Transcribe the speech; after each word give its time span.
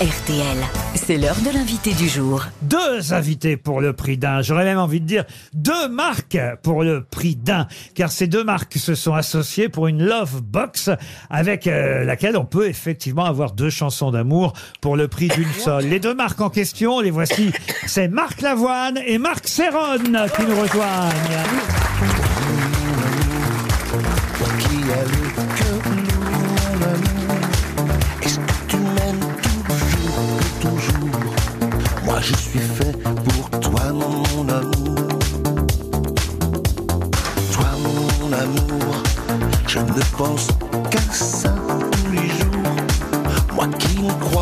RTL, 0.00 0.58
c'est 0.96 1.16
l'heure 1.16 1.38
de 1.46 1.54
l'invité 1.54 1.94
du 1.94 2.08
jour. 2.08 2.44
deux 2.62 3.12
invités 3.12 3.56
pour 3.56 3.80
le 3.80 3.92
prix 3.92 4.18
d'un. 4.18 4.42
J'aurais 4.42 4.64
même 4.64 4.78
envie 4.78 5.00
de 5.00 5.06
dire 5.06 5.24
deux 5.52 5.86
marques 5.88 6.36
pour 6.64 6.82
le 6.82 7.04
prix 7.04 7.36
d'un, 7.36 7.68
car 7.94 8.10
ces 8.10 8.26
deux 8.26 8.42
marques 8.42 8.74
se 8.74 8.96
sont 8.96 9.14
associées 9.14 9.68
pour 9.68 9.86
une 9.86 10.04
love 10.04 10.42
box 10.42 10.90
avec 11.30 11.68
euh, 11.68 12.02
laquelle 12.02 12.36
on 12.36 12.44
peut 12.44 12.66
effectivement 12.66 13.24
avoir 13.24 13.52
deux 13.52 13.70
chansons 13.70 14.10
d'amour 14.10 14.52
pour 14.80 14.96
le 14.96 15.06
prix 15.06 15.28
d'une 15.28 15.52
seule. 15.52 15.84
Les 15.86 16.00
deux 16.00 16.14
marques 16.14 16.40
en 16.40 16.50
question, 16.50 16.98
les 16.98 17.12
voici, 17.12 17.52
c'est 17.86 18.08
Marc 18.08 18.40
Lavoine 18.40 18.98
et 19.06 19.18
Marc 19.18 19.46
Serron 19.46 19.98
qui 20.36 20.42
nous 20.42 20.60
rejoignent. 20.60 22.23
Je 32.24 32.34
suis 32.36 32.58
fait 32.58 32.96
pour 33.02 33.60
toi, 33.60 33.92
mon 33.92 34.48
amour. 34.48 35.08
Toi, 37.52 37.66
mon 37.82 38.32
amour 38.32 39.02
Je 39.66 39.78
ne 39.80 40.02
pense 40.16 40.48
qu'à 40.90 41.00
ça 41.12 41.54
tous 41.92 42.12
les 42.12 42.28
jours. 42.28 42.76
Moi 43.54 43.68
qui 43.78 43.96
crois 44.20 44.33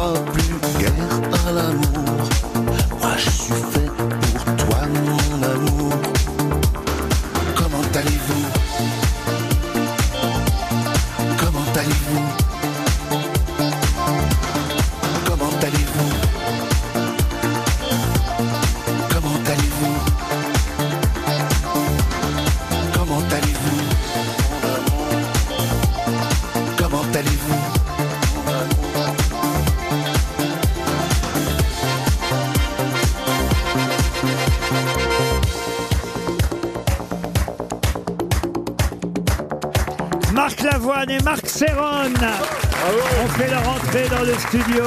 Lavoine 40.82 41.10
et 41.10 41.20
Marc 41.20 41.48
Serron 41.48 42.08
ont 42.08 43.28
fait 43.38 43.48
leur 43.48 43.68
entrée 43.68 44.08
dans 44.08 44.24
le 44.24 44.34
studio. 44.34 44.82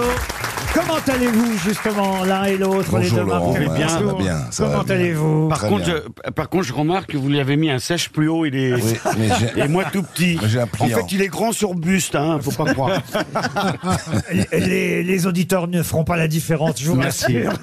Comment 0.76 1.00
allez-vous 1.08 1.58
justement 1.58 2.26
l'un 2.26 2.44
et 2.44 2.58
l'autre 2.58 2.98
les 3.00 3.10
Bonjour 3.10 3.20
deux 3.20 3.26
Laurent, 3.26 3.54
marques 3.54 3.60
Ouais, 3.62 3.88
ça 3.88 4.00
va 4.02 4.14
bien, 4.14 4.38
ça 4.52 4.66
va 4.66 4.72
Comment 4.72 4.84
bien. 4.84 4.96
allez-vous 4.96 5.48
Par 5.48 5.58
Très 5.60 5.70
contre, 5.70 5.86
bien. 5.86 5.96
je, 6.26 6.32
par 6.32 6.50
contre, 6.50 6.64
je 6.66 6.74
remarque 6.74 7.12
que 7.12 7.18
vous 7.18 7.30
lui 7.30 7.40
avez 7.40 7.56
mis 7.56 7.70
un 7.72 7.80
sèche 7.80 8.10
plus 8.10 8.28
haut, 8.28 8.46
il 8.46 8.56
est, 8.58 8.74
Oui, 8.74 8.82
mais 9.18 9.30
j'ai- 9.40 9.60
et 9.64 9.68
moi 9.70 9.86
tout 9.86 10.04
petit. 10.04 10.38
J'ai 10.48 10.60
un 10.60 10.64
en 10.64 10.68
pliant. 10.68 10.98
fait, 10.98 11.12
il 11.14 11.22
est 11.22 11.28
grand 11.28 11.54
sur 11.54 11.76
buste, 11.76 12.16
hein, 12.16 12.40
faut 12.42 12.52
pas 12.52 12.74
croire. 12.74 13.02
les, 14.52 15.02
les 15.04 15.28
auditeurs 15.28 15.68
ne 15.70 15.82
feront 15.82 16.04
pas 16.04 16.18
la 16.18 16.28
différence, 16.28 16.82
je 16.82 16.90
vous 16.90 16.96
Merci. 16.96 17.38
rassure. 17.44 17.54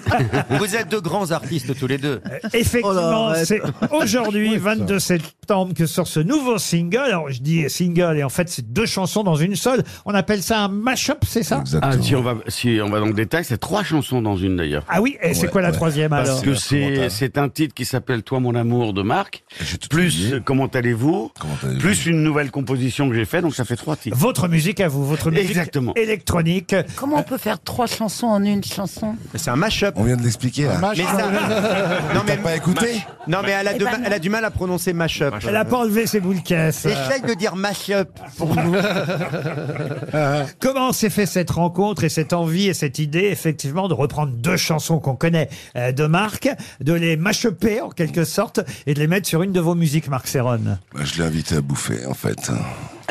Vous 0.59 0.75
êtes 0.75 0.89
de 0.89 0.99
grands 0.99 1.31
artistes 1.33 1.79
tous 1.79 1.87
les 1.87 1.99
deux. 1.99 2.23
Effectivement, 2.55 3.33
c'est 3.45 3.61
aujourd'hui, 3.91 4.57
22 4.57 4.99
septembre, 4.99 5.75
que 5.75 5.85
sort 5.85 6.07
ce 6.07 6.21
nouveau 6.21 6.57
single. 6.57 6.99
Alors, 6.99 7.31
je 7.31 7.43
dis 7.43 7.69
single, 7.69 8.17
et 8.19 8.25
en 8.25 8.29
fait, 8.31 8.49
c'est 8.49 8.73
deux 8.73 8.87
chansons 8.87 9.23
dans 9.23 9.37
une 9.37 9.55
seule. 9.57 9.83
On 10.07 10.15
appelle 10.15 10.43
ça 10.43 10.61
un 10.61 10.69
mash-up, 10.69 11.19
c'est 11.27 11.43
ça? 11.43 11.61
Exactement. 11.61 11.93
Ah, 11.95 12.03
si 12.03 12.15
on 12.17 12.23
va, 12.23 12.35
si 12.49 12.81
on 12.83 12.89
va 12.89 13.02
dans 13.03 13.09
le 13.09 13.15
détail, 13.15 13.45
c'est 13.45 13.59
trois 13.59 13.83
chansons 13.83 14.23
dans 14.23 14.37
une 14.37 14.55
d'ailleurs. 14.57 14.85
Ah 14.89 15.01
oui, 15.03 15.17
et 15.23 15.35
c'est 15.35 15.47
Ouais, 15.47 15.49
quoi 15.49 15.61
la 15.61 15.69
ouais. 15.71 15.75
troisième 15.75 16.11
Parce 16.11 16.29
alors 16.29 16.43
que 16.43 16.51
la 16.51 17.11
c'est, 17.11 17.37
un 17.37 17.49
titre 17.49 17.75
qui 17.75 17.85
s'appelle 17.85 18.23
Toi 18.23 18.39
mon 18.39 18.55
amour 18.55 18.93
de 18.93 19.03
Marc, 19.03 19.43
plus 19.91 20.35
euh, 20.35 20.41
Comment 20.45 20.67
allez-vous, 20.67 21.33
plus 21.81 22.07
une 22.07 22.23
nouvelle 22.23 22.51
composition 22.53 23.09
que 23.09 23.15
j'ai 23.17 23.25
faite, 23.25 23.43
donc 23.43 23.55
ça 23.57 23.65
fait 23.65 23.75
trois 23.77 23.97
titres. 23.97 24.17
Votre 24.17 24.47
musique 24.47 24.81
à 24.81 24.87
vous, 24.89 25.05
votre 25.05 25.31
musique 25.33 25.49
Exactement. 25.51 25.95
électronique. 25.97 26.77
Comment 26.97 27.17
on 27.19 27.23
peut 27.25 27.39
faire 27.39 27.61
trois 27.61 27.87
chansons 27.87 28.29
en 28.29 28.45
une 28.45 28.63
chanson 28.63 29.17
C'est 29.35 29.51
un 29.51 29.57
mash-up. 29.57 29.95
On 29.97 30.05
vient 30.05 30.17
de 30.17 30.23
l'expliquer 30.23 30.67
là. 30.67 30.79
Mais 30.97 31.03
ça... 31.03 31.31
non, 32.15 32.21
T'as 32.27 32.37
pas 32.37 32.55
écouté 32.57 33.03
non, 33.29 33.39
mais 33.45 33.51
elle 33.53 33.69
a, 33.69 33.75
Eh 33.75 33.79
de- 33.79 33.85
ben 33.85 33.99
non. 33.99 34.03
elle 34.07 34.13
a 34.13 34.19
du 34.19 34.31
mal 34.31 34.45
à 34.45 34.51
prononcer 34.51 34.93
mash-up. 34.93 35.35
Elle 35.47 35.53
n'a 35.55 35.65
pas 35.65 35.79
enlevé 35.79 36.07
ses 36.07 36.19
boules 36.21 36.43
caisses. 36.43 36.87
Essaye 36.87 37.23
de 37.27 37.35
dire 37.35 37.55
mash-up 37.57 38.09
pour 38.37 38.55
nous. 38.57 38.75
Comment 40.61 40.93
s'est 40.93 41.11
fait 41.11 41.27
cette 41.27 41.51
rencontre 41.51 42.05
et 42.05 42.09
cette 42.09 42.33
envie 42.33 42.69
et 42.69 42.75
cette 42.75 42.92
idée, 42.99 43.25
effectivement, 43.31 43.89
de 43.89 43.95
reprendre 43.95 44.33
deux 44.33 44.57
chansons 44.57 44.99
qu'on 44.99 45.17
connaît 45.17 45.49
euh, 45.77 45.93
de 45.93 46.07
Marc, 46.07 46.49
de 46.81 46.93
les 46.93 47.17
mash-upper 47.17 47.81
en 47.81 47.91
quelque 47.91 48.25
sorte 48.25 48.61
et 48.87 48.95
de 48.95 48.99
les 49.01 49.07
mettre 49.07 49.29
sur 49.29 49.43
une 49.43 49.53
de 49.53 49.61
vos 49.61 49.75
musiques, 49.75 50.09
Marc 50.09 50.27
Serron 50.29 50.59
Bah, 50.95 51.01
Je 51.05 51.19
l'ai 51.19 51.25
invité 51.25 51.57
à 51.57 51.61
bouffer 51.61 52.07
en 52.07 52.15
fait. 52.15 52.51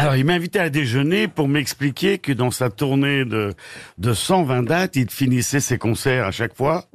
Alors, 0.02 0.16
il 0.16 0.26
m'a 0.26 0.34
invité 0.34 0.58
à 0.60 0.72
déjeuner 0.72 1.28
pour 1.28 1.48
m'expliquer 1.48 2.18
que 2.18 2.32
dans 2.32 2.50
sa 2.50 2.72
tournée 2.72 3.24
de, 3.24 3.54
de 4.00 4.14
120 4.16 4.64
dates, 4.64 4.96
il 4.96 5.08
finissait 5.12 5.60
ses 5.60 5.78
concerts 5.78 6.26
à 6.26 6.32
chaque 6.32 6.56
fois 6.56 6.86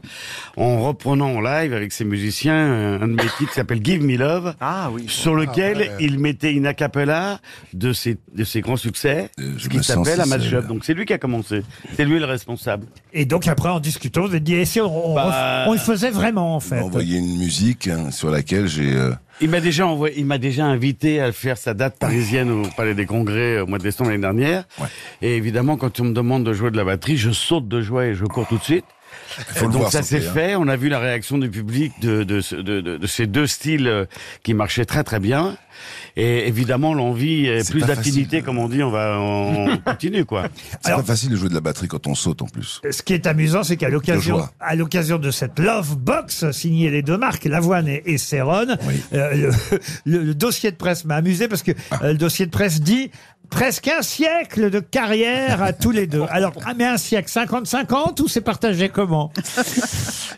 en 0.56 0.80
reprenant 0.82 1.28
en 1.36 1.40
live 1.40 1.72
avec 1.72 1.92
ses 1.92 2.04
musiciens 2.04 2.56
un 3.00 3.06
de 3.06 3.12
mes 3.14 3.22
titres 3.38 3.50
qui 3.50 3.54
s'appelle 3.54 3.78
Give 3.80 4.02
Me 4.02 4.16
Love. 4.16 4.56
Ah 4.60 4.90
oui. 4.92 5.04
Sur 5.06 5.36
lequel 5.36 5.92
il 6.00 6.18
mettait 6.18 6.52
une 6.52 6.66
acapella 6.66 7.38
de 7.74 7.92
ses, 7.92 8.18
de 8.34 8.42
ses 8.42 8.60
grands 8.60 8.76
succès, 8.76 9.30
Euh, 9.38 9.52
ce 9.56 9.68
qui 9.68 9.84
s'appelle 9.84 10.20
un 10.20 10.26
match-up. 10.26 10.66
Donc 10.66 10.84
c'est 10.84 10.94
lui 10.94 11.04
qui 11.04 11.12
a 11.12 11.18
commencé. 11.18 11.62
C'est 11.94 12.04
lui 12.04 12.18
le 12.18 12.24
responsable. 12.24 12.86
Et 13.12 13.24
donc 13.24 13.46
après, 13.46 13.68
en 13.68 13.78
discutant, 13.78 14.22
vous 14.22 14.28
avez 14.30 14.40
dit, 14.40 14.54
et 14.56 14.64
si 14.64 14.80
on, 14.80 15.12
on 15.12 15.14
Bah, 15.14 15.64
on 15.68 15.74
le 15.74 15.78
faisait 15.78 16.10
vraiment, 16.10 16.56
en 16.56 16.58
Il 16.58 16.64
fait 16.64 16.76
m'a 16.80 16.82
envoyé 16.82 17.18
une 17.18 17.38
musique 17.38 17.86
hein, 17.86 18.10
sur 18.10 18.30
laquelle 18.32 18.66
j'ai. 18.66 18.92
euh, 18.96 19.12
Il 19.40 19.50
m'a 19.50 19.60
déjà 19.60 19.86
envoyé, 19.86 20.18
il 20.18 20.24
m'a 20.24 20.38
déjà 20.38 20.64
invité 20.64 21.20
à 21.20 21.30
faire 21.30 21.58
sa 21.58 21.74
date 21.74 21.98
parisienne 21.98 22.50
au 22.50 22.62
Palais 22.74 22.94
des 22.94 23.04
Congrès 23.04 23.60
au 23.60 23.66
mois 23.66 23.76
de 23.76 23.82
décembre 23.82 24.08
l'année 24.08 24.22
dernière. 24.22 24.64
Ouais. 24.80 24.86
Et 25.20 25.36
évidemment, 25.36 25.76
quand 25.76 26.00
on 26.00 26.04
me 26.04 26.12
demande 26.14 26.42
de 26.42 26.54
jouer 26.54 26.70
de 26.70 26.76
la 26.78 26.84
batterie, 26.84 27.18
je 27.18 27.30
saute 27.30 27.68
de 27.68 27.82
joie 27.82 28.06
et 28.06 28.14
je 28.14 28.24
cours 28.24 28.46
tout 28.48 28.56
de 28.56 28.62
suite. 28.62 28.86
Faut 29.54 29.66
Donc 29.66 29.72
voir 29.80 29.92
ça 29.92 30.02
s'est 30.02 30.26
hein. 30.26 30.32
fait. 30.32 30.56
On 30.56 30.66
a 30.68 30.76
vu 30.76 30.88
la 30.88 30.98
réaction 30.98 31.36
du 31.38 31.50
public 31.50 31.92
de, 32.00 32.22
de, 32.24 32.40
de, 32.62 32.80
de- 32.80 32.96
de 32.96 33.06
ces 33.06 33.26
deux 33.26 33.46
styles 33.46 33.86
euh, 33.88 34.04
qui 34.42 34.54
marchaient 34.54 34.84
très 34.86 35.04
très 35.04 35.20
bien. 35.20 35.56
Et 36.16 36.48
évidemment, 36.48 36.94
l'envie, 36.94 37.50
plus 37.70 37.82
d'affinité, 37.82 38.40
comme 38.40 38.56
on 38.58 38.66
dit, 38.68 38.82
on 38.82 38.90
va 38.90 39.18
on 39.20 39.76
continue 39.84 40.24
quoi. 40.24 40.48
C'est 40.82 40.92
pas 40.94 41.02
facile 41.02 41.28
de 41.28 41.36
jouer 41.36 41.50
de 41.50 41.54
la 41.54 41.60
batterie 41.60 41.86
quand 41.88 42.06
on 42.06 42.14
saute 42.14 42.40
en 42.40 42.46
plus. 42.46 42.80
Ce 42.90 43.02
qui 43.02 43.12
est 43.12 43.26
amusant, 43.26 43.62
c'est 43.62 43.76
qu'à 43.76 43.90
l'occasion, 43.90 44.48
à 44.58 44.74
l'occasion 44.74 45.18
de 45.18 45.30
cette 45.30 45.58
Love 45.58 45.98
Box 45.98 46.50
signée 46.52 46.88
les 46.90 47.02
deux 47.02 47.18
marques, 47.18 47.44
Lavoine 47.44 47.88
et, 47.88 48.02
et 48.06 48.16
Serron, 48.16 48.66
Oui. 48.86 48.94
euh, 49.12 49.34
le, 49.34 49.50
le- 50.18 50.22
le 50.24 50.34
dossier 50.34 50.70
de 50.70 50.76
presse 50.76 51.04
m'a 51.04 51.16
amusé 51.16 51.46
parce 51.46 51.62
que 51.62 51.72
Ah. 51.90 51.98
euh, 52.04 52.12
le 52.12 52.18
dossier 52.18 52.46
de 52.46 52.50
presse 52.50 52.80
dit 52.80 53.10
presque 53.50 53.88
un 53.88 54.02
siècle 54.02 54.70
de 54.70 54.80
carrière 54.80 55.62
à 55.62 55.72
tous 55.72 55.90
les 55.90 56.06
deux. 56.06 56.24
Alors, 56.30 56.52
ah, 56.64 56.74
mais 56.76 56.84
un 56.84 56.96
siècle, 56.96 57.30
50-50 57.30 58.22
ou 58.22 58.28
c'est 58.28 58.40
partagé 58.40 58.88
comment? 58.88 59.32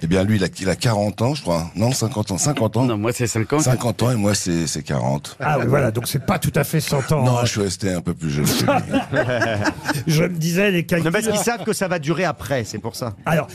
Eh 0.00 0.06
bien 0.06 0.22
lui 0.22 0.36
il 0.36 0.44
a, 0.44 0.48
il 0.60 0.68
a 0.70 0.76
40 0.76 1.22
ans 1.22 1.34
je 1.34 1.42
crois. 1.42 1.72
Non 1.74 1.90
50 1.90 2.30
ans. 2.30 2.38
50 2.38 2.76
ans. 2.76 2.84
Non, 2.84 2.96
moi 2.96 3.10
c'est 3.12 3.26
50. 3.26 3.62
50 3.62 4.02
ans 4.04 4.10
et 4.12 4.14
moi 4.14 4.32
c'est 4.32 4.68
c'est 4.68 4.84
40. 4.84 5.36
Ah 5.40 5.58
oui, 5.58 5.64
voilà, 5.66 5.90
donc 5.90 6.06
c'est 6.06 6.24
pas 6.24 6.38
tout 6.38 6.52
à 6.54 6.62
fait 6.62 6.80
100 6.80 7.10
ans. 7.10 7.24
Non 7.24 7.40
je 7.42 7.46
suis 7.46 7.60
resté 7.62 7.92
un 7.92 8.00
peu 8.00 8.14
plus 8.14 8.30
jeune. 8.30 8.44
que 8.44 9.16
lui. 9.16 9.18
Je 10.06 10.22
me 10.22 10.28
disais 10.36 10.70
les 10.70 10.84
calculs. 10.84 11.06
Non, 11.06 11.12
parce 11.12 11.26
qu'ils 11.26 11.36
savent 11.38 11.64
que 11.64 11.72
ça 11.72 11.88
va 11.88 11.98
durer 11.98 12.24
après, 12.24 12.64
c'est 12.64 12.78
pour 12.78 12.96
ça. 12.96 13.14
Alors, 13.26 13.48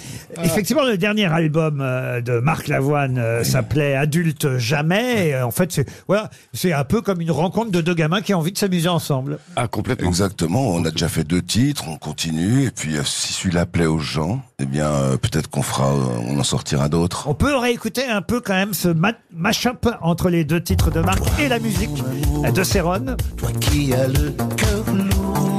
effectivement, 0.43 0.83
le 0.83 0.97
dernier 0.97 1.25
album 1.25 1.79
euh, 1.81 2.21
de 2.21 2.39
Marc 2.39 2.67
Lavoine 2.67 3.17
euh, 3.17 3.43
s'appelait 3.43 3.95
Adulte 3.95 4.57
jamais. 4.57 5.29
Et, 5.29 5.35
euh, 5.35 5.45
en 5.45 5.51
fait, 5.51 5.71
c'est 5.71 5.89
voilà, 6.07 6.29
c'est 6.53 6.73
un 6.73 6.83
peu 6.83 7.01
comme 7.01 7.21
une 7.21 7.31
rencontre 7.31 7.71
de 7.71 7.81
deux 7.81 7.93
gamins 7.93 8.21
qui 8.21 8.33
ont 8.33 8.39
envie 8.39 8.51
de 8.51 8.57
s'amuser 8.57 8.89
ensemble. 8.89 9.39
Ah 9.55 9.67
complètement. 9.67 10.07
Exactement. 10.09 10.69
On 10.69 10.83
a 10.85 10.91
déjà 10.91 11.07
fait 11.09 11.23
deux 11.23 11.41
titres. 11.41 11.85
On 11.87 11.97
continue 11.97 12.63
et 12.65 12.71
puis 12.71 12.97
euh, 12.97 13.03
si 13.03 13.33
celui-là 13.33 13.65
plaît 13.65 13.85
aux 13.85 13.99
gens, 13.99 14.41
eh 14.59 14.65
bien 14.65 14.87
euh, 14.87 15.17
peut-être 15.17 15.47
qu'on 15.49 15.61
fera, 15.61 15.93
euh, 15.93 16.01
on 16.27 16.39
en 16.39 16.43
sortira 16.43 16.89
d'autres. 16.89 17.27
On 17.27 17.35
peut 17.35 17.55
réécouter 17.55 18.05
un 18.05 18.21
peu 18.21 18.41
quand 18.41 18.53
même 18.53 18.73
ce 18.73 18.87
ma- 18.87 19.13
mash-up 19.31 19.87
entre 20.01 20.29
les 20.29 20.43
deux 20.43 20.61
titres 20.61 20.89
de 20.91 21.01
Marc 21.01 21.21
et 21.39 21.47
la 21.47 21.59
musique 21.59 22.03
de 22.53 22.63
Céron. 22.63 23.15
Toi 23.37 23.49
qui 23.59 23.93
as 23.93 24.07
le 24.07 24.31
cœur 24.57 24.83
lourd, 24.93 25.52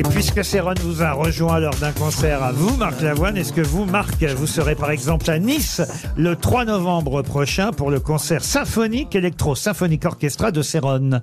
Et 0.00 0.02
puisque 0.02 0.42
Céron 0.42 0.72
vous 0.80 1.02
a 1.02 1.12
rejoint 1.12 1.60
lors 1.60 1.74
d'un 1.74 1.92
concert 1.92 2.42
à 2.42 2.52
vous, 2.52 2.74
Marc 2.78 3.02
Lavoine, 3.02 3.36
est-ce 3.36 3.52
que 3.52 3.60
vous, 3.60 3.84
Marc, 3.84 4.22
vous 4.24 4.46
serez 4.46 4.74
par 4.74 4.90
exemple 4.90 5.30
à 5.30 5.38
Nice 5.38 5.82
le 6.16 6.36
3 6.36 6.64
novembre 6.64 7.20
prochain 7.20 7.70
pour 7.70 7.90
le 7.90 8.00
concert 8.00 8.42
symphonique 8.42 9.14
électro-symphonique 9.14 10.06
orchestra 10.06 10.52
de 10.52 10.62
Céron? 10.62 11.20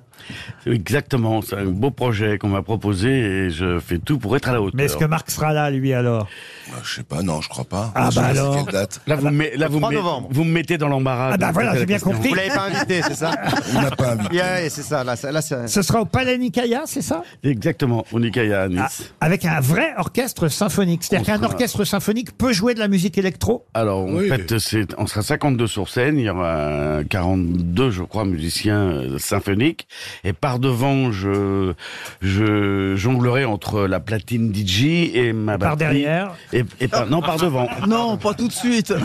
Exactement, 0.64 1.42
c'est 1.42 1.56
un 1.56 1.64
beau 1.64 1.90
projet 1.90 2.38
qu'on 2.38 2.50
m'a 2.50 2.62
proposé 2.62 3.08
et 3.08 3.50
je 3.50 3.80
fais 3.80 3.98
tout 3.98 4.16
pour 4.18 4.36
être 4.36 4.48
à 4.48 4.52
la 4.52 4.60
hauteur. 4.62 4.76
Mais 4.76 4.84
est-ce 4.84 4.96
que 4.96 5.06
Marc 5.06 5.28
sera 5.32 5.52
là, 5.52 5.72
lui, 5.72 5.92
alors? 5.92 6.28
Bah, 6.70 6.76
je 6.84 6.94
sais 6.94 7.02
pas, 7.02 7.22
non, 7.22 7.40
je 7.40 7.48
crois 7.48 7.64
pas. 7.64 7.90
Ah, 7.96 8.10
bah 8.14 8.26
alors. 8.26 8.64
Quelle 8.64 8.72
date 8.74 9.00
Là, 9.08 9.16
vous, 9.16 9.26
me, 9.26 9.30
met- 9.32 9.56
là, 9.56 9.66
vous, 9.66 9.78
3 9.78 9.90
me 9.90 9.96
met- 9.96 10.00
novembre. 10.02 10.28
vous 10.30 10.44
me 10.44 10.52
mettez 10.52 10.78
dans 10.78 10.88
l'embarras. 10.88 11.30
Ah 11.32 11.36
bah 11.36 11.50
voilà, 11.52 11.76
j'ai 11.76 11.86
bien 11.86 11.98
compris. 11.98 12.28
Vous 12.28 12.34
l'avez 12.36 12.50
pas 12.50 12.66
invité, 12.66 13.02
c'est 13.02 13.14
ça? 13.14 13.32
On 13.74 13.82
n'a 13.82 13.90
pas 13.90 14.12
invité. 14.12 14.28
Yeah, 14.36 14.70
c'est 14.70 14.82
ça, 14.82 15.02
là, 15.02 15.16
là, 15.32 15.42
ça- 15.42 15.66
Ce 15.66 15.82
sera 15.82 16.02
au 16.02 16.04
Palais 16.04 16.38
Nicaïa, 16.38 16.82
c'est 16.86 17.02
ça? 17.02 17.22
Exactement, 17.42 18.04
au 18.12 18.20
Nicaïa 18.20 18.67
à 18.76 18.82
Nice. 18.84 19.12
Ah, 19.20 19.26
Avec 19.26 19.44
un 19.44 19.60
vrai 19.60 19.92
orchestre 19.96 20.48
symphonique. 20.48 21.04
C'est-à-dire 21.04 21.26
On 21.28 21.32
qu'un 21.32 21.42
sera- 21.42 21.52
orchestre 21.54 21.84
symphonique 21.84 22.36
peut 22.36 22.52
jouer 22.52 22.74
de 22.74 22.78
la 22.80 22.88
musique 22.88 23.18
électro 23.18 23.64
Alors, 23.74 24.00
en 24.00 24.12
Oui. 24.14 24.28
fait, 24.28 24.58
c'est, 24.58 24.86
on 24.98 25.06
sera 25.06 25.22
52 25.22 25.66
sur 25.66 25.88
scène, 25.88 26.18
il 26.18 26.24
y 26.24 26.30
aura 26.30 27.00
42, 27.08 27.90
je 27.90 28.02
crois, 28.02 28.24
musiciens 28.24 28.78
euh, 28.80 29.18
symphoniques, 29.18 29.88
et 30.24 30.32
par 30.32 30.58
devant, 30.58 31.10
je, 31.12 31.72
je 32.20 32.94
jonglerai 32.96 33.44
entre 33.44 33.82
la 33.86 34.00
platine 34.00 34.52
DJ 34.54 34.84
et 35.14 35.32
ma 35.32 35.58
Par 35.58 35.76
batterie. 35.76 36.00
derrière 36.02 36.32
Et, 36.52 36.64
et 36.80 36.88
par, 36.88 37.06
non, 37.06 37.20
par 37.20 37.36
devant. 37.38 37.68
Non, 37.88 38.16
pas 38.16 38.34
tout 38.34 38.48
de 38.48 38.52
suite. 38.52 38.92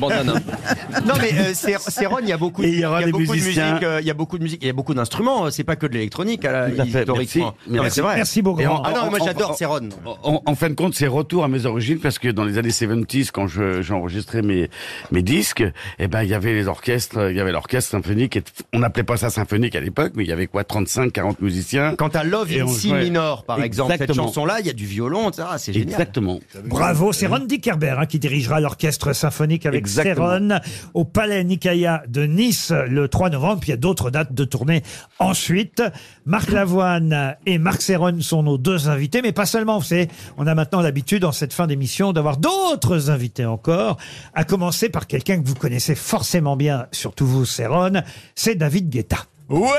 Non 1.06 1.14
mais 1.22 1.32
euh, 1.34 1.52
c'est 1.54 1.76
c'est 1.80 2.06
Ron, 2.06 2.18
il 2.22 2.28
y 2.30 2.32
a 2.32 2.38
beaucoup, 2.38 2.64
Et 2.64 2.70
il 2.70 2.80
y 2.80 2.86
aura 2.86 3.04
des 3.04 3.12
beaucoup 3.12 3.26
de 3.26 3.32
musiciens. 3.32 3.72
musique, 3.74 3.84
euh, 3.84 4.00
il 4.02 4.08
y 4.08 4.12
a 4.12 4.14
beaucoup 4.14 4.38
de 4.38 4.44
musique, 4.44 4.60
il 4.62 4.68
y 4.68 4.70
a 4.70 4.74
beaucoup 4.74 4.94
d'instruments. 4.94 5.46
euh, 5.46 5.50
C'est 5.50 5.64
pas 5.64 5.76
que 5.76 5.86
de 5.88 5.94
l'électronique, 5.94 6.42
Tout 6.42 6.48
à 6.48 6.70
fait, 6.70 6.86
historiquement. 6.88 7.14
merci. 7.16 7.40
Non, 7.70 7.84
mais 7.84 7.90
c'est 7.90 8.02
vrai. 8.02 8.16
Merci 8.18 8.40
Et 8.40 8.42
Beaugrand. 8.42 8.76
en- 8.78 8.84
Ah 8.84 8.92
non, 8.96 9.10
moi 9.10 9.20
j'adore 9.24 9.53
en- 9.54 9.58
Céron. 9.58 9.80
En, 10.24 10.42
en 10.46 10.56
fin 10.56 10.70
de 10.70 10.74
compte, 10.76 10.94
c'est 10.96 11.08
retour 11.08 11.44
à 11.44 11.48
mes 11.48 11.66
origines 11.66 12.00
parce 12.00 12.20
que 12.20 12.28
dans 12.30 12.44
les 12.44 12.58
années 12.58 12.72
70, 12.72 13.32
quand 13.32 13.48
je- 13.48 13.82
j'enregistrais 13.82 14.42
mes, 14.42 14.70
mes 15.12 15.22
disques, 15.24 15.64
eh 16.00 16.08
ben, 16.08 16.24
il 16.24 16.30
y 16.30 16.34
avait 16.34 16.54
les 16.54 16.68
orchestres, 16.68 17.30
il 17.32 17.38
y 17.38 17.40
avait 17.40 17.52
l'orchestre 17.52 17.92
symphonique 17.92 18.36
et 18.38 18.44
on 18.74 18.80
n'appelait 18.80 19.04
pas 19.04 19.18
ça 19.18 19.30
symphonique 19.30 19.76
à 19.76 19.80
l'époque, 19.80 20.14
mais 20.16 20.24
il 20.24 20.30
y 20.30 20.34
avait 20.34 20.48
quoi, 20.48 20.64
35, 20.64 21.12
40 21.14 21.42
musiciens. 21.42 21.96
Quand 21.98 22.10
t'as 22.10 22.24
Love 22.24 22.52
Et 22.52 22.62
in 22.62 22.68
Si 22.68 22.92
minor, 22.94 23.44
par 23.46 23.62
exemple, 23.64 23.94
cette 23.98 24.14
chanson-là, 24.14 24.60
il 24.60 24.66
y 24.68 24.70
a 24.70 24.74
du 24.74 24.86
violon, 24.86 25.30
etc. 25.30 25.48
C'est 25.58 25.74
génial. 25.74 25.90
Exactement. 25.90 26.40
Bravo, 26.66 27.14
c'est 27.14 27.28
Ron 27.28 27.40
Dickerber 27.46 27.96
hein, 28.00 28.06
qui 28.06 28.20
dirigera 28.20 28.60
l'orchestre 28.60 29.14
symphonique 29.14 29.66
avec. 29.66 29.88
Céron 29.88 30.60
au 30.94 31.06
Palais 31.06 31.44
Nicaïa 31.44 32.04
de 32.08 32.26
Nice 32.26 32.72
le 32.88 33.08
3 33.08 33.30
novembre. 33.30 33.60
Puis 33.60 33.70
il 33.70 33.72
y 33.72 33.74
a 33.74 33.78
d'autres 33.78 34.10
dates 34.12 34.34
de 34.34 34.44
tournée 34.44 34.82
ensuite. 35.20 35.82
Marc 36.26 36.50
Lavoine 36.52 37.36
et 37.46 37.58
Marc 37.58 37.82
Céron 37.82 38.20
sont 38.22 38.44
nos 38.44 38.58
deux 38.58 38.90
invités, 38.90 39.22
mais 39.22 39.32
pas 39.32 39.43
seulement. 39.46 39.78
Vous 39.78 39.86
savez, 39.86 40.10
on 40.38 40.48
a 40.48 40.56
maintenant 40.56 40.82
l'habitude 40.82 41.26
en 41.26 41.32
cette 41.32 41.54
fin 41.54 41.68
d'émission 41.68 42.14
d'avoir 42.14 42.38
d'autres 42.38 43.10
invités 43.10 43.46
encore, 43.46 43.98
à 44.34 44.44
commencer 44.44 44.90
par 44.90 45.08
quelqu'un 45.08 45.42
que 45.42 45.48
vous 45.48 45.56
connaissez 45.56 45.96
forcément 45.96 46.56
bien, 46.56 46.88
surtout 46.92 47.26
vous, 47.26 47.46
Céron, 47.46 48.02
c'est 48.36 48.56
David 48.56 48.90
Guetta. 48.90 49.18
Ouais 49.50 49.70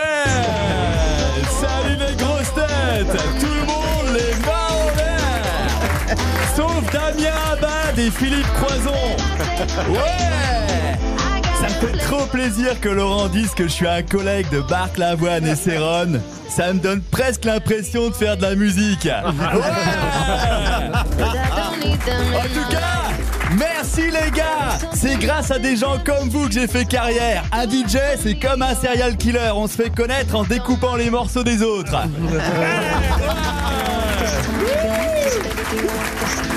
Salut 1.60 1.96
les 1.98 2.16
grosses 2.22 2.54
têtes 2.54 3.22
Tout 3.40 3.46
le 3.46 3.66
monde 3.66 4.14
les 4.14 4.34
mains 4.44 4.68
en 4.70 4.96
l'air 4.96 6.16
Sauf 6.54 6.92
Damien 6.92 7.32
Abad 7.52 7.98
et 7.98 8.10
Philippe 8.10 8.46
Croison 8.54 8.92
Ouais 9.88 10.63
Ça 11.66 11.70
me 11.70 11.88
fait 11.88 11.96
trop 11.96 12.26
plaisir 12.26 12.78
que 12.78 12.90
Laurent 12.90 13.28
dise 13.28 13.52
que 13.54 13.64
je 13.64 13.68
suis 13.68 13.86
un 13.86 14.02
collègue 14.02 14.50
de 14.50 14.62
Marc 14.68 14.98
Lavoine 14.98 15.46
et 15.46 15.56
Céron. 15.56 16.20
Ça 16.50 16.74
me 16.74 16.78
donne 16.78 17.00
presque 17.00 17.46
l'impression 17.46 18.10
de 18.10 18.14
faire 18.14 18.36
de 18.36 18.42
la 18.42 18.54
musique. 18.54 19.08
Ouais 21.16 22.36
En 22.36 22.42
tout 22.42 22.68
cas, 22.70 23.08
merci 23.56 24.02
les 24.10 24.30
gars 24.30 24.78
C'est 24.92 25.16
grâce 25.16 25.50
à 25.50 25.58
des 25.58 25.76
gens 25.76 25.96
comme 26.04 26.28
vous 26.28 26.48
que 26.48 26.52
j'ai 26.52 26.66
fait 26.66 26.84
carrière. 26.84 27.44
Un 27.50 27.64
DJ, 27.64 27.96
c'est 28.22 28.34
comme 28.34 28.60
un 28.60 28.74
serial 28.74 29.16
killer. 29.16 29.52
On 29.54 29.66
se 29.66 29.76
fait 29.76 29.88
connaître 29.90 30.34
en 30.34 30.42
découpant 30.42 30.96
les 30.96 31.08
morceaux 31.08 31.44
des 31.44 31.62
autres. 31.62 31.96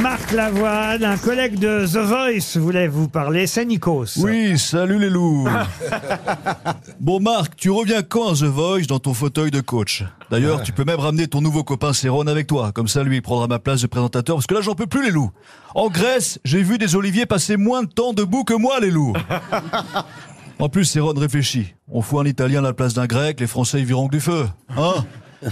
Marc 0.00 0.32
Lavoine, 0.32 1.04
un 1.04 1.16
collègue 1.16 1.58
de 1.58 1.86
The 1.86 1.98
Voice 1.98 2.58
voulait 2.58 2.88
vous 2.88 3.08
parler, 3.08 3.46
c'est 3.46 3.64
Nikos. 3.64 4.18
Oui, 4.18 4.58
salut 4.58 4.98
les 4.98 5.10
loups. 5.10 5.48
bon 7.00 7.20
Marc, 7.20 7.56
tu 7.56 7.70
reviens 7.70 8.02
quand 8.02 8.32
à 8.32 8.34
The 8.34 8.44
Voice 8.44 8.86
dans 8.88 8.98
ton 8.98 9.14
fauteuil 9.14 9.50
de 9.50 9.60
coach? 9.60 10.04
D'ailleurs, 10.30 10.62
tu 10.62 10.72
peux 10.72 10.84
même 10.84 11.00
ramener 11.00 11.26
ton 11.26 11.40
nouveau 11.40 11.64
copain 11.64 11.92
Céron 11.92 12.26
avec 12.26 12.46
toi. 12.46 12.72
Comme 12.72 12.88
ça, 12.88 13.02
lui, 13.02 13.16
il 13.16 13.22
prendra 13.22 13.46
ma 13.48 13.58
place 13.58 13.82
de 13.82 13.86
présentateur. 13.86 14.36
Parce 14.36 14.46
que 14.46 14.54
là, 14.54 14.60
j'en 14.60 14.74
peux 14.74 14.86
plus 14.86 15.04
les 15.04 15.10
loups. 15.10 15.30
En 15.74 15.88
Grèce, 15.88 16.38
j'ai 16.44 16.62
vu 16.62 16.78
des 16.78 16.96
oliviers 16.96 17.26
passer 17.26 17.56
moins 17.56 17.82
de 17.82 17.88
temps 17.88 18.12
debout 18.12 18.44
que 18.44 18.54
moi, 18.54 18.80
les 18.80 18.90
loups. 18.90 19.14
En 20.58 20.68
plus, 20.68 20.84
Céron 20.84 21.12
réfléchit. 21.16 21.74
On 21.90 22.02
fout 22.02 22.20
un 22.24 22.28
Italien 22.28 22.60
à 22.60 22.62
la 22.62 22.72
place 22.72 22.94
d'un 22.94 23.06
Grec, 23.06 23.40
les 23.40 23.48
Français 23.48 23.80
ils 23.80 23.84
viront 23.84 24.06
que 24.06 24.12
du 24.12 24.20
feu. 24.20 24.46
Hein? 24.76 25.04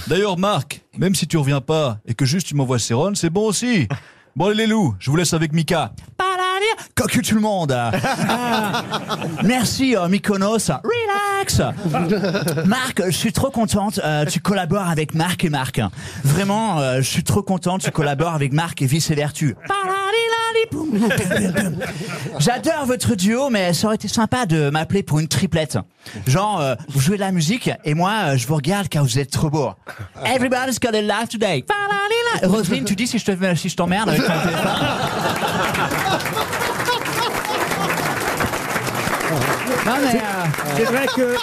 D'ailleurs, 0.07 0.39
Marc, 0.39 0.83
même 0.97 1.17
si 1.17 1.27
tu 1.27 1.37
reviens 1.37 1.61
pas 1.61 1.99
et 2.07 2.15
que 2.15 2.25
juste 2.25 2.47
tu 2.47 2.55
m'envoies 2.55 2.79
Céron, 2.79 3.17
c'est 3.17 3.31
bon 3.31 3.47
aussi. 3.47 3.89
Bon, 4.37 4.49
les 4.51 4.67
loups, 4.67 4.95
je 4.99 5.11
vous 5.11 5.17
laisse 5.17 5.33
avec 5.35 5.53
Mika. 5.53 5.93
Cocu 6.95 7.23
tout 7.23 7.35
le 7.35 7.41
monde. 7.41 7.73
Ah, 7.73 8.83
merci 9.45 9.97
euh, 9.97 10.09
Mykonos. 10.09 10.71
Relax. 10.85 11.61
Marc, 12.67 13.03
je 13.07 13.11
suis 13.17 13.33
trop 13.33 13.51
contente. 13.51 14.01
euh, 14.05 14.25
tu 14.25 14.41
collabores 14.41 14.89
avec 14.89 15.15
Marc 15.15 15.45
et 15.45 15.51
Marc. 15.51 15.81
Vraiment, 16.25 16.79
euh, 16.79 16.97
je 16.99 17.09
suis 17.09 17.25
trop 17.25 17.43
contente. 17.43 17.83
Tu 17.83 17.91
collabores 17.91 18.35
avec 18.35 18.53
Marc 18.53 18.83
et 18.83 18.87
Vice 18.87 19.11
et 19.11 19.15
Vertu. 19.15 19.57
J'adore 22.39 22.87
votre 22.87 23.15
duo, 23.15 23.51
mais 23.51 23.73
ça 23.73 23.87
aurait 23.87 23.97
été 23.97 24.09
sympa 24.09 24.47
de 24.47 24.71
m'appeler 24.71 25.03
pour 25.03 25.19
une 25.21 25.29
triplette. 25.29 25.79
Genre, 26.27 26.61
euh, 26.61 26.75
vous 26.89 27.01
jouez 27.01 27.17
de 27.17 27.21
la 27.21 27.33
musique 27.33 27.71
et 27.85 27.95
moi, 27.95 28.13
euh, 28.25 28.37
je 28.37 28.47
vous 28.47 28.55
regarde 28.57 28.89
car 28.89 29.05
vous 29.05 29.19
êtes 29.19 29.31
trop 29.31 29.51
beau. 29.51 29.71
Everybody's 30.25 30.79
got 30.81 30.95
a 30.95 31.03
laugh 31.03 31.29
today. 31.29 31.65
Roselyne, 32.43 32.85
tu 32.85 32.97
dis 32.97 33.07
si 33.07 33.19
je 33.19 33.25
te- 33.25 33.55
si 33.57 33.69
je 33.69 33.77
t'emmerde 33.77 34.09
avec 34.09 34.23
ton 34.23 34.33
téléphone 34.33 34.71
Non 39.87 39.93
mais 40.03 40.19
euh, 40.19 40.75
C'est 40.77 40.85
vrai 40.85 41.07
que 41.07 41.35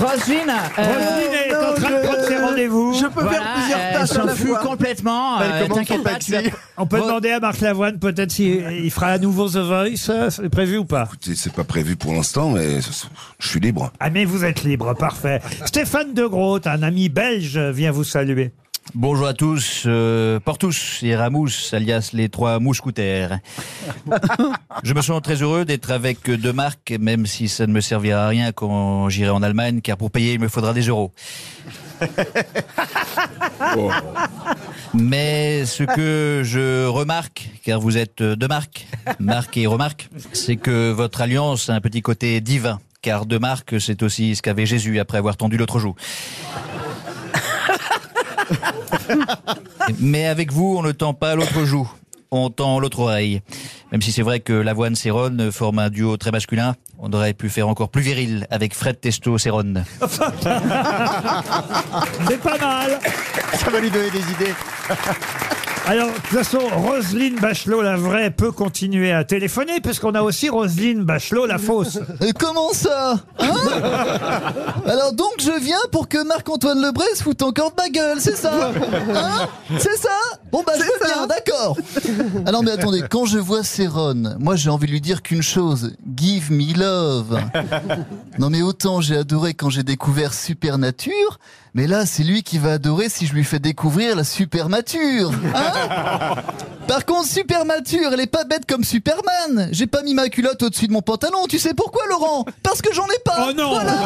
Roselyne, 0.00 0.48
euh, 0.48 0.82
Roselyne 0.82 1.34
est 1.48 1.54
en 1.54 1.74
train 1.74 1.90
de 1.90 2.06
prendre 2.06 2.24
ses 2.26 2.36
rendez-vous. 2.38 2.94
je 2.94 3.06
peux 3.06 3.28
faire 3.28 3.54
plusieurs 3.54 3.78
tâches 3.92 4.08
s'en 4.08 4.28
fout 4.28 4.58
complètement. 4.60 5.40
Elle 5.42 5.62
euh, 5.64 5.66
T'inquiète 5.74 5.96
son 5.98 6.02
pas. 6.02 6.10
taxi. 6.10 6.32
tu 6.32 6.36
vas- 6.50 6.56
On 6.76 6.86
peut 6.86 6.98
Ro- 7.00 7.06
demander 7.06 7.30
à 7.32 7.40
Marc 7.40 7.60
Lavoine 7.60 7.98
peut-être 7.98 8.30
s'il 8.30 8.64
il 8.84 8.90
fera 8.90 9.08
à 9.08 9.18
nouveau 9.18 9.48
The 9.48 9.56
Voice, 9.56 10.10
euh, 10.10 10.30
c'est 10.30 10.48
prévu 10.48 10.78
ou 10.78 10.84
pas 10.84 11.04
Écoutez, 11.06 11.34
c'est 11.34 11.52
pas 11.52 11.64
prévu 11.64 11.96
pour 11.96 12.12
l'instant, 12.12 12.50
mais 12.50 12.80
je 13.38 13.48
suis 13.48 13.60
libre. 13.60 13.90
Ah 14.00 14.10
mais 14.10 14.24
vous 14.24 14.44
êtes 14.44 14.62
libre, 14.62 14.94
parfait. 14.94 15.40
Stéphane 15.64 16.14
De 16.14 16.24
Groot, 16.26 16.66
un 16.66 16.82
ami 16.82 17.08
belge, 17.08 17.58
vient 17.58 17.90
vous 17.90 18.04
saluer. 18.04 18.52
Bonjour 18.94 19.26
à 19.26 19.34
tous, 19.34 19.82
euh, 19.86 20.40
Portus 20.40 21.02
et 21.02 21.14
Ramous, 21.14 21.50
alias 21.72 22.10
les 22.14 22.30
trois 22.30 22.58
mousquetaires. 22.58 23.38
Je 24.82 24.94
me 24.94 25.02
sens 25.02 25.20
très 25.20 25.42
heureux 25.42 25.66
d'être 25.66 25.90
avec 25.90 26.30
deux 26.30 26.52
marques, 26.52 26.94
même 26.98 27.26
si 27.26 27.48
ça 27.48 27.66
ne 27.66 27.72
me 27.72 27.80
servira 27.80 28.24
à 28.24 28.28
rien 28.28 28.52
quand 28.52 29.10
j'irai 29.10 29.30
en 29.30 29.42
Allemagne, 29.42 29.82
car 29.82 29.98
pour 29.98 30.10
payer, 30.10 30.32
il 30.32 30.40
me 30.40 30.48
faudra 30.48 30.72
des 30.72 30.88
euros. 30.88 31.12
Mais 34.94 35.66
ce 35.66 35.82
que 35.82 36.40
je 36.44 36.86
remarque, 36.86 37.50
car 37.64 37.80
vous 37.80 37.98
êtes 37.98 38.22
deux 38.22 38.48
marques, 38.48 38.86
Marc 39.18 39.56
et 39.58 39.66
Remarque, 39.66 40.08
c'est 40.32 40.56
que 40.56 40.92
votre 40.92 41.20
alliance 41.20 41.68
a 41.68 41.74
un 41.74 41.80
petit 41.80 42.00
côté 42.00 42.40
divin, 42.40 42.80
car 43.02 43.26
deux 43.26 43.38
marques, 43.38 43.80
c'est 43.80 44.02
aussi 44.02 44.34
ce 44.34 44.42
qu'avait 44.42 44.66
Jésus 44.66 44.98
après 44.98 45.18
avoir 45.18 45.36
tendu 45.36 45.58
l'autre 45.58 45.78
joue. 45.78 45.94
Mais 50.00 50.26
avec 50.26 50.52
vous, 50.52 50.76
on 50.78 50.82
ne 50.82 50.92
tend 50.92 51.14
pas 51.14 51.34
l'autre 51.34 51.64
joue. 51.64 51.90
On 52.30 52.50
tend 52.50 52.78
l'autre 52.78 53.00
oreille. 53.00 53.40
Même 53.90 54.02
si 54.02 54.12
c'est 54.12 54.20
vrai 54.22 54.40
que 54.40 54.52
l'avoine 54.52 54.94
Céron 54.94 55.50
forme 55.50 55.78
un 55.78 55.88
duo 55.88 56.18
très 56.18 56.30
masculin, 56.30 56.74
on 56.98 57.10
aurait 57.12 57.32
pu 57.32 57.48
faire 57.48 57.68
encore 57.68 57.88
plus 57.88 58.02
viril 58.02 58.46
avec 58.50 58.74
Fred 58.74 59.00
Testo 59.00 59.38
Céron. 59.38 59.74
C'est 62.28 62.42
pas 62.42 62.58
mal. 62.58 62.98
Ça 63.54 63.70
va 63.70 63.80
lui 63.80 63.90
donner 63.90 64.10
des 64.10 64.18
idées. 64.18 64.52
Alors, 65.88 66.08
de 66.08 66.12
toute 66.16 66.26
façon, 66.26 66.58
Roselyne 66.58 67.36
Bachelot, 67.40 67.80
la 67.80 67.96
vraie, 67.96 68.30
peut 68.30 68.52
continuer 68.52 69.10
à 69.10 69.24
téléphoner, 69.24 69.80
parce 69.80 69.98
qu'on 69.98 70.14
a 70.14 70.20
aussi 70.20 70.50
Roselyne 70.50 71.02
Bachelot, 71.02 71.46
la 71.46 71.56
fausse. 71.56 71.98
Et 72.20 72.34
comment 72.34 72.74
ça 72.74 73.14
Hein 73.38 73.54
Alors 74.86 75.14
donc 75.14 75.32
je 75.38 75.58
viens 75.58 75.78
pour 75.90 76.06
que 76.08 76.22
Marc-Antoine 76.26 76.82
Lebré 76.82 77.06
se 77.14 77.22
foute 77.22 77.40
encore 77.40 77.70
de 77.70 77.76
ma 77.78 77.88
gueule, 77.88 78.20
c'est 78.20 78.36
ça 78.36 78.70
Hein 79.14 79.48
C'est 79.78 79.96
ça 79.96 80.10
Bon 80.52 80.62
bah 80.66 80.72
je 80.76 80.82
veux 80.82 81.14
bien, 81.14 81.26
d'accord. 81.26 81.76
Non 82.52 82.60
mais 82.62 82.72
attendez, 82.72 83.02
quand 83.08 83.24
je 83.24 83.38
vois 83.38 83.62
Céron, 83.62 84.36
moi 84.38 84.56
j'ai 84.56 84.68
envie 84.68 84.88
de 84.88 84.92
lui 84.92 85.00
dire 85.00 85.22
qu'une 85.22 85.42
chose, 85.42 85.94
give 86.16 86.52
me 86.52 86.78
love. 86.78 87.40
Non 88.38 88.50
mais 88.50 88.62
autant 88.62 89.00
j'ai 89.00 89.16
adoré 89.16 89.54
quand 89.54 89.70
j'ai 89.70 89.82
découvert 89.82 90.32
Supernature, 90.34 91.38
mais 91.78 91.86
là 91.86 92.04
c'est 92.06 92.24
lui 92.24 92.42
qui 92.42 92.58
va 92.58 92.72
adorer 92.72 93.08
si 93.08 93.24
je 93.24 93.32
lui 93.34 93.44
fais 93.44 93.60
découvrir 93.60 94.16
la 94.16 94.24
Supermature. 94.24 95.30
Hein 95.54 96.34
Par 96.88 97.06
contre 97.06 97.28
Supermature, 97.28 98.10
elle 98.12 98.18
est 98.18 98.26
pas 98.26 98.42
bête 98.42 98.66
comme 98.66 98.82
Superman. 98.82 99.68
J'ai 99.70 99.86
pas 99.86 100.02
mis 100.02 100.12
ma 100.12 100.28
culotte 100.28 100.60
au-dessus 100.60 100.88
de 100.88 100.92
mon 100.92 101.02
pantalon, 101.02 101.46
tu 101.48 101.60
sais 101.60 101.74
pourquoi 101.74 102.02
Laurent? 102.08 102.44
Parce 102.64 102.82
que 102.82 102.92
j'en 102.92 103.06
ai 103.06 103.18
pas. 103.24 103.46
Oh 103.48 103.52
non 103.52 103.70
Voilà. 103.70 103.92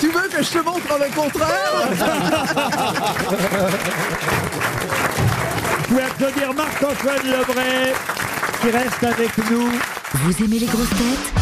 Tu 0.00 0.08
veux 0.08 0.28
que 0.28 0.42
je 0.42 0.50
te 0.50 0.58
montre 0.58 0.98
le 0.98 1.14
contraire? 1.14 1.88
Vous 5.78 5.84
pouvez 5.88 6.02
applaudir 6.02 6.54
Marc-Antoine 6.54 7.24
Lebray 7.24 7.92
qui 8.60 8.70
reste 8.70 9.02
avec 9.02 9.36
nous. 9.50 9.72
Vous 10.14 10.44
aimez 10.44 10.60
les 10.60 10.66
grosses 10.66 10.88
têtes? 10.90 11.41